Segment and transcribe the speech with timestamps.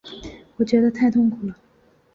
[0.55, 1.55] 我觉得太痛苦了